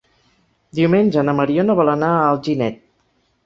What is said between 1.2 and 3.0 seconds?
na Mariona vol anar a Alginet.